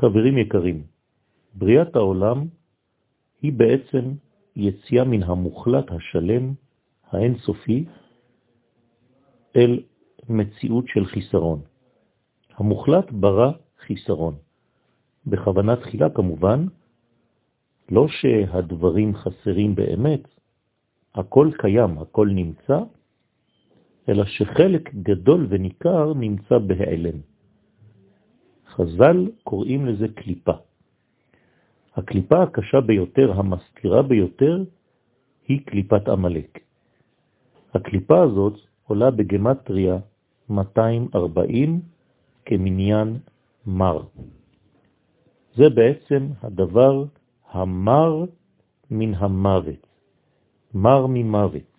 חברים 0.00 0.38
יקרים, 0.38 0.82
בריאת 1.54 1.96
העולם 1.96 2.46
היא 3.42 3.52
בעצם 3.52 4.04
יציאה 4.56 5.04
מן 5.04 5.22
המוחלט 5.22 5.90
השלם, 5.90 6.54
האינסופי, 7.10 7.84
אל 9.56 9.82
מציאות 10.28 10.84
של 10.88 11.06
חיסרון. 11.06 11.60
המוחלט 12.56 13.10
ברא 13.10 13.52
חיסרון. 13.86 14.34
בכוונה 15.26 15.76
תחילה 15.76 16.10
כמובן, 16.10 16.66
לא 17.90 18.08
שהדברים 18.08 19.16
חסרים 19.16 19.74
באמת, 19.74 20.28
הכל 21.14 21.50
קיים, 21.58 21.98
הכל 21.98 22.28
נמצא, 22.28 22.78
אלא 24.08 24.24
שחלק 24.24 24.94
גדול 24.94 25.46
וניכר 25.50 26.14
נמצא 26.14 26.58
בהיעלם. 26.58 27.29
חז"ל 28.80 29.30
קוראים 29.44 29.86
לזה 29.86 30.06
קליפה. 30.08 30.52
הקליפה 31.96 32.42
הקשה 32.42 32.80
ביותר, 32.80 33.32
המסתירה 33.32 34.02
ביותר, 34.02 34.64
היא 35.48 35.60
קליפת 35.66 36.08
עמלק. 36.08 36.58
הקליפה 37.74 38.22
הזאת 38.22 38.54
עולה 38.86 39.10
בגמטריה 39.10 39.98
240 40.50 41.80
כמניין 42.44 43.18
מר. 43.66 44.02
זה 45.56 45.68
בעצם 45.68 46.26
הדבר 46.42 47.04
המר 47.50 48.24
מן 48.90 49.14
המוות, 49.14 49.86
מר 50.74 51.06
ממוות. 51.06 51.70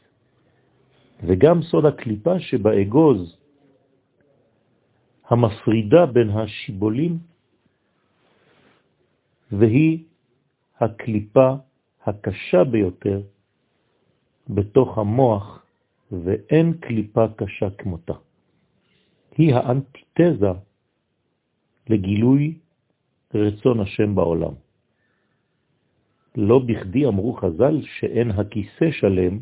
וגם 1.24 1.62
סוד 1.62 1.86
הקליפה 1.86 2.40
שבאגוז 2.40 3.41
המפרידה 5.32 6.06
בין 6.06 6.30
השיבולים, 6.30 7.18
והיא 9.52 10.04
הקליפה 10.80 11.50
הקשה 12.06 12.64
ביותר 12.64 13.22
בתוך 14.50 14.98
המוח, 14.98 15.66
ואין 16.12 16.74
קליפה 16.74 17.26
קשה 17.36 17.70
כמותה. 17.78 18.14
היא 19.38 19.56
האנטיתזה 19.56 20.52
לגילוי 21.90 22.58
רצון 23.34 23.80
השם 23.80 24.16
בעולם. 24.16 24.54
לא 26.36 26.60
בכדי 26.60 27.06
אמרו 27.06 27.34
חז"ל 27.34 27.82
שאין 27.82 28.32
הכיסא 28.32 28.92
שלם, 28.92 29.40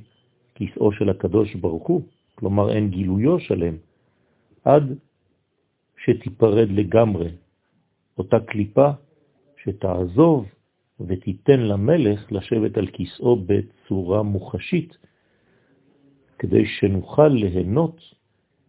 כיסאו 0.55 0.91
של 0.91 1.09
הקדוש 1.09 1.55
ברוך 1.55 1.87
הוא, 1.87 2.01
כלומר 2.35 2.71
אין 2.71 2.89
גילויו 2.89 3.39
שלם, 3.39 3.75
עד 4.65 4.97
שתיפרד 6.03 6.69
לגמרי 6.69 7.31
אותה 8.17 8.39
קליפה 8.39 8.89
שתעזוב 9.63 10.45
ותיתן 10.99 11.59
למלך 11.59 12.31
לשבת 12.31 12.77
על 12.77 12.87
כיסאו 12.87 13.35
בצורה 13.35 14.23
מוחשית, 14.23 14.97
כדי 16.39 16.65
שנוכל 16.65 17.27
ליהנות 17.27 18.01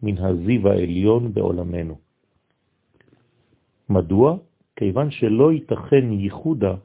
מן 0.03 0.17
הזיו 0.17 0.67
העליון 0.67 1.33
בעולמנו. 1.33 1.97
מדוע? 3.89 4.37
כיוון 4.75 5.11
שלא 5.11 5.51
ייתכן 5.51 6.11
ייחודה 6.11 6.75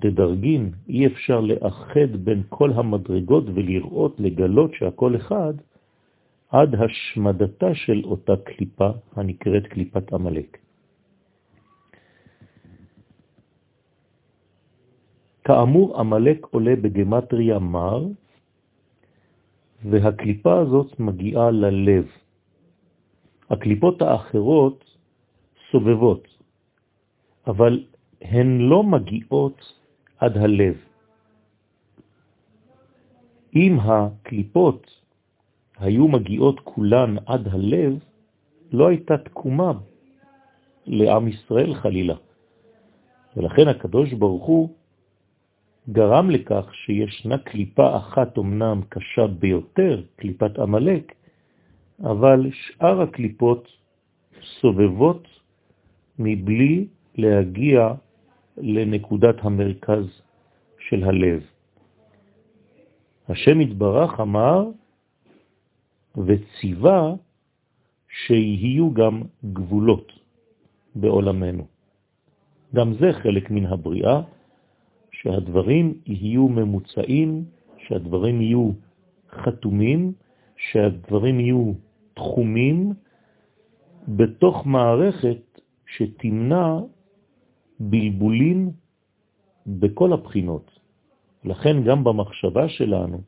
דדרגין, 0.00 0.72
אי 0.88 1.06
אפשר 1.06 1.40
לאחד 1.40 2.16
בין 2.24 2.42
כל 2.48 2.70
המדרגות 2.72 3.44
ולראות, 3.54 4.20
לגלות 4.20 4.70
שהכל 4.74 5.16
אחד, 5.16 5.54
עד 6.54 6.74
השמדתה 6.74 7.74
של 7.74 8.04
אותה 8.04 8.32
קליפה 8.44 8.90
הנקראת 9.16 9.66
קליפת 9.66 10.12
עמלק. 10.12 10.58
כאמור, 15.44 16.00
עמלק 16.00 16.46
עולה 16.50 16.76
בגמטריה 16.76 17.58
מר, 17.58 18.06
והקליפה 19.90 20.60
הזאת 20.60 21.00
מגיעה 21.00 21.50
ללב. 21.50 22.06
הקליפות 23.50 24.02
האחרות 24.02 24.84
סובבות, 25.70 26.28
אבל 27.46 27.84
הן 28.22 28.58
לא 28.58 28.82
מגיעות 28.82 29.58
עד 30.18 30.36
הלב. 30.36 30.76
אם 33.54 33.72
הקליפות 33.80 35.03
היו 35.78 36.08
מגיעות 36.08 36.60
כולן 36.60 37.16
עד 37.26 37.48
הלב, 37.48 37.98
לא 38.72 38.88
הייתה 38.88 39.18
תקומה 39.18 39.72
לעם 40.86 41.28
ישראל 41.28 41.74
חלילה. 41.74 42.14
ולכן 43.36 43.68
הקדוש 43.68 44.12
ברוך 44.12 44.44
הוא 44.44 44.68
גרם 45.90 46.30
לכך 46.30 46.74
שישנה 46.74 47.38
קליפה 47.38 47.96
אחת 47.96 48.38
אמנם 48.38 48.80
קשה 48.88 49.26
ביותר, 49.26 50.02
קליפת 50.16 50.58
עמלק, 50.58 51.14
אבל 52.02 52.50
שאר 52.52 53.00
הקליפות 53.00 53.68
סובבות 54.60 55.28
מבלי 56.18 56.86
להגיע 57.14 57.94
לנקודת 58.56 59.36
המרכז 59.40 60.22
של 60.88 61.04
הלב. 61.04 61.42
השם 63.28 63.60
התברך 63.60 64.20
אמר 64.20 64.64
וציווה 66.16 67.14
שיהיו 68.08 68.94
גם 68.94 69.22
גבולות 69.52 70.12
בעולמנו. 70.94 71.66
גם 72.74 72.94
זה 72.94 73.12
חלק 73.12 73.50
מן 73.50 73.66
הבריאה, 73.66 74.22
שהדברים 75.12 75.94
יהיו 76.06 76.48
ממוצעים, 76.48 77.44
שהדברים 77.78 78.40
יהיו 78.40 78.70
חתומים, 79.30 80.12
שהדברים 80.56 81.40
יהיו 81.40 81.72
תחומים 82.14 82.92
בתוך 84.08 84.66
מערכת 84.66 85.60
שתמנע 85.86 86.78
בלבולים 87.80 88.70
בכל 89.66 90.12
הבחינות. 90.12 90.70
לכן 91.44 91.84
גם 91.84 92.04
במחשבה 92.04 92.68
שלנו, 92.68 93.20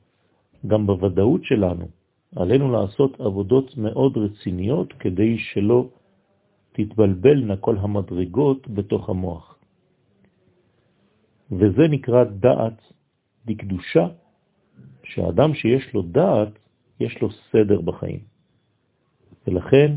גם 0.66 0.86
בוודאות 0.86 1.44
שלנו, 1.44 1.86
עלינו 2.34 2.72
לעשות 2.72 3.20
עבודות 3.20 3.76
מאוד 3.76 4.16
רציניות 4.16 4.92
כדי 4.92 5.38
שלא 5.38 5.88
תתבלבלנה 6.72 7.56
כל 7.56 7.76
המדרגות 7.78 8.68
בתוך 8.68 9.08
המוח. 9.08 9.58
וזה 11.50 11.88
נקרא 11.90 12.24
דעת 12.24 12.92
דקדושה, 13.46 14.08
שהאדם 15.04 15.54
שיש 15.54 15.94
לו 15.94 16.02
דעת, 16.02 16.58
יש 17.00 17.20
לו 17.22 17.28
סדר 17.30 17.80
בחיים. 17.80 18.20
ולכן 19.46 19.92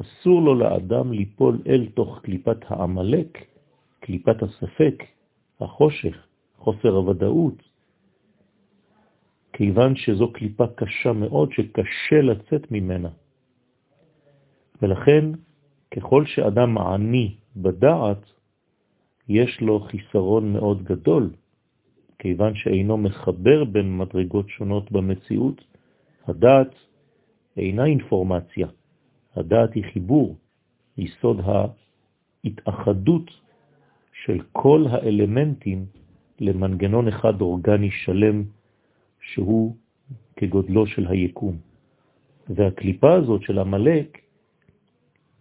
אסור 0.00 0.42
לו 0.42 0.54
לאדם 0.54 1.12
ליפול 1.12 1.62
אל 1.66 1.88
תוך 1.94 2.20
קליפת 2.22 2.56
העמלק, 2.66 3.44
קליפת 4.00 4.42
הספק, 4.42 5.04
החושך, 5.60 6.26
חוסר 6.58 6.88
הוודאות, 6.88 7.67
כיוון 9.52 9.96
שזו 9.96 10.32
קליפה 10.32 10.66
קשה 10.66 11.12
מאוד 11.12 11.52
שקשה 11.52 12.20
לצאת 12.22 12.70
ממנה. 12.70 13.08
ולכן, 14.82 15.24
ככל 15.90 16.26
שאדם 16.26 16.74
מעני 16.74 17.34
בדעת, 17.56 18.32
יש 19.28 19.60
לו 19.60 19.80
חיסרון 19.80 20.52
מאוד 20.52 20.82
גדול, 20.82 21.30
כיוון 22.18 22.54
שאינו 22.54 22.96
מחבר 22.96 23.64
בין 23.64 23.98
מדרגות 23.98 24.48
שונות 24.48 24.92
במציאות. 24.92 25.64
הדעת 26.26 26.74
אינה 27.56 27.84
אינפורמציה, 27.84 28.68
הדעת 29.36 29.74
היא 29.74 29.84
חיבור, 29.92 30.36
יסוד 30.98 31.40
ההתאחדות 32.44 33.30
של 34.24 34.40
כל 34.52 34.84
האלמנטים 34.90 35.86
למנגנון 36.40 37.08
אחד 37.08 37.40
אורגני 37.40 37.90
שלם 37.90 38.44
שהוא 39.32 39.76
כגודלו 40.36 40.86
של 40.86 41.06
היקום. 41.06 41.56
והקליפה 42.48 43.14
הזאת 43.14 43.42
של 43.42 43.58
המלאק 43.58 44.18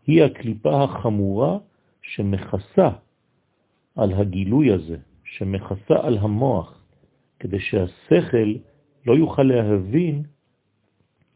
היא 0.07 0.23
הקליפה 0.23 0.83
החמורה 0.83 1.57
שמכסה 2.01 2.89
על 3.95 4.13
הגילוי 4.13 4.71
הזה, 4.71 4.97
שמכסה 5.23 5.95
על 6.03 6.17
המוח, 6.17 6.83
כדי 7.39 7.59
שהשכל 7.59 8.53
לא 9.05 9.13
יוכל 9.13 9.43
להבין, 9.43 10.23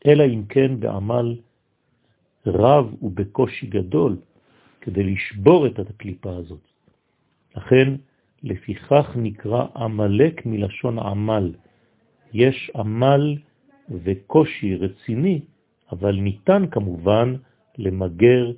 אלא 0.05 0.23
אם 0.23 0.43
כן 0.49 0.79
בעמל 0.79 1.39
רב 2.45 3.03
ובקושי 3.03 3.67
גדול, 3.67 4.17
כדי 4.81 5.03
לשבור 5.03 5.67
את 5.67 5.79
הקליפה 5.79 6.35
הזאת. 6.35 6.67
לכן, 7.55 7.95
לפיכך 8.43 9.11
נקרא 9.15 9.65
עמלק 9.75 10.45
מלשון 10.45 10.99
עמל. 10.99 11.53
יש 12.33 12.71
עמל 12.75 13.37
וקושי 13.89 14.75
רציני, 14.75 15.41
אבל 15.91 16.15
ניתן 16.15 16.63
כמובן 16.71 17.35
למגר 17.77 18.51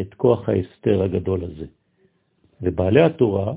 את 0.00 0.14
כוח 0.14 0.48
ההסתר 0.48 1.02
הגדול 1.02 1.44
הזה. 1.44 1.66
ובעלי 2.62 3.02
התורה, 3.02 3.54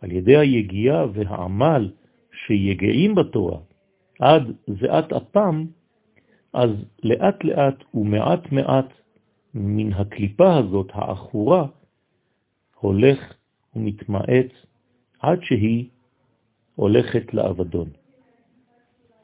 על 0.00 0.12
ידי 0.12 0.36
היגיעה 0.36 1.06
והעמל 1.12 1.90
שיגעים 2.32 3.14
בתורה 3.14 3.58
עד 4.20 4.42
זיעת 4.80 5.12
אפם, 5.12 5.64
אז 6.52 6.70
לאט 7.02 7.44
לאט 7.44 7.94
ומעט 7.94 8.52
מעט 8.52 8.92
מן 9.54 9.92
הקליפה 9.92 10.56
הזאת, 10.56 10.90
האחורה, 10.92 11.66
הולך 12.80 13.34
ומתמעט 13.76 14.52
עד 15.20 15.38
שהיא 15.42 15.88
הולכת 16.74 17.34
לאבדון. 17.34 17.88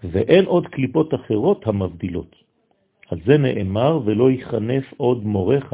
ואין 0.04 0.44
עוד 0.44 0.66
קליפות 0.66 1.14
אחרות 1.14 1.66
המבדילות. 1.66 2.36
על 3.08 3.18
זה 3.26 3.38
נאמר, 3.38 4.00
ולא 4.04 4.30
יחנף 4.30 4.84
עוד 4.96 5.24
מורך, 5.24 5.72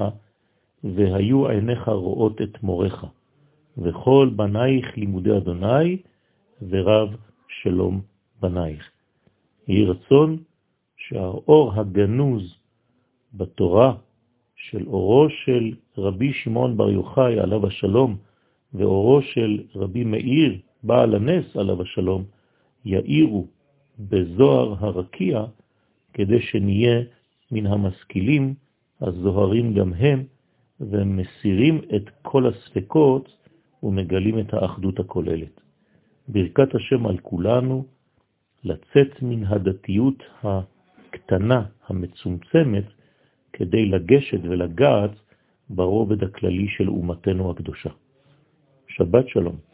והיו 0.84 1.48
עיניך 1.48 1.88
רואות 1.88 2.42
את 2.42 2.62
מורך. 2.62 3.04
וכל 3.78 4.30
בנייך 4.36 4.96
לימודי 4.96 5.36
אדוני, 5.36 5.96
ורב 6.68 7.16
שלום 7.48 8.00
בנייך. 8.40 8.90
יהי 9.68 9.84
רצון 9.84 10.36
שהאור 10.96 11.72
הגנוז 11.74 12.54
בתורה 13.34 13.94
של 14.56 14.86
אורו 14.86 15.26
של 15.30 15.74
רבי 15.98 16.32
שמעון 16.32 16.76
בר 16.76 16.90
יוחאי 16.90 17.40
עליו 17.40 17.66
השלום, 17.66 18.16
ואורו 18.74 19.22
של 19.22 19.62
רבי 19.74 20.04
מאיר 20.04 20.58
בעל 20.82 21.14
הנס 21.14 21.56
עליו 21.56 21.82
השלום, 21.82 22.24
יאירו 22.84 23.46
בזוהר 23.98 24.74
הרקיע, 24.78 25.44
כדי 26.12 26.42
שנהיה 26.42 27.00
מן 27.50 27.66
המשכילים 27.66 28.54
הזוהרים 29.00 29.74
גם 29.74 29.92
הם, 29.92 30.24
ומסירים 30.80 31.80
את 31.96 32.10
כל 32.22 32.46
הספקות 32.46 33.36
ומגלים 33.82 34.38
את 34.38 34.54
האחדות 34.54 35.00
הכוללת. 35.00 35.60
ברכת 36.28 36.74
השם 36.74 37.06
על 37.06 37.18
כולנו, 37.18 37.84
לצאת 38.64 39.22
מן 39.22 39.44
הדתיות 39.44 40.22
הקטנה, 40.42 41.62
המצומצמת, 41.86 42.84
כדי 43.52 43.86
לגשת 43.86 44.40
ולגעת 44.42 45.10
ברובד 45.70 46.24
הכללי 46.24 46.68
של 46.68 46.88
אומתנו 46.88 47.50
הקדושה. 47.50 47.90
שבת 48.88 49.28
שלום. 49.28 49.67